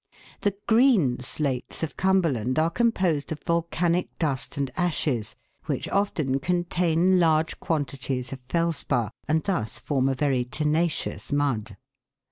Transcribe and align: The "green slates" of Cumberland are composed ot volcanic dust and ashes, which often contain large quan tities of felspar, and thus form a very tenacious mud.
The 0.41 0.55
"green 0.67 1.19
slates" 1.19 1.83
of 1.83 1.95
Cumberland 1.95 2.57
are 2.57 2.71
composed 2.71 3.31
ot 3.31 3.43
volcanic 3.43 4.17
dust 4.17 4.57
and 4.57 4.71
ashes, 4.75 5.35
which 5.67 5.87
often 5.89 6.39
contain 6.39 7.19
large 7.19 7.59
quan 7.59 7.85
tities 7.85 8.33
of 8.33 8.39
felspar, 8.49 9.11
and 9.27 9.43
thus 9.43 9.77
form 9.77 10.09
a 10.09 10.15
very 10.15 10.43
tenacious 10.43 11.31
mud. 11.31 11.77